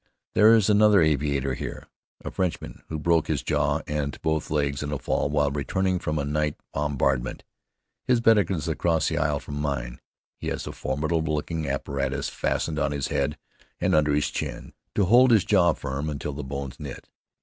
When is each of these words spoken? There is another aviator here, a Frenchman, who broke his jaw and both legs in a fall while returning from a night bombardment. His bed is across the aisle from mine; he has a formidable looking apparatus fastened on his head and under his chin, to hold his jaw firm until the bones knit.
There 0.33 0.55
is 0.55 0.67
another 0.67 0.99
aviator 1.03 1.53
here, 1.53 1.87
a 2.25 2.31
Frenchman, 2.31 2.81
who 2.87 2.97
broke 2.97 3.27
his 3.27 3.43
jaw 3.43 3.81
and 3.85 4.19
both 4.23 4.49
legs 4.49 4.81
in 4.81 4.91
a 4.91 4.97
fall 4.97 5.29
while 5.29 5.51
returning 5.51 5.99
from 5.99 6.17
a 6.17 6.25
night 6.25 6.55
bombardment. 6.73 7.43
His 8.07 8.19
bed 8.19 8.49
is 8.49 8.67
across 8.67 9.09
the 9.09 9.19
aisle 9.19 9.39
from 9.39 9.61
mine; 9.61 10.01
he 10.39 10.47
has 10.47 10.65
a 10.65 10.71
formidable 10.71 11.35
looking 11.35 11.69
apparatus 11.69 12.29
fastened 12.29 12.79
on 12.79 12.91
his 12.91 13.09
head 13.09 13.37
and 13.79 13.93
under 13.93 14.15
his 14.15 14.31
chin, 14.31 14.73
to 14.95 15.05
hold 15.05 15.29
his 15.29 15.45
jaw 15.45 15.73
firm 15.73 16.09
until 16.09 16.33
the 16.33 16.43
bones 16.43 16.79
knit. 16.79 17.07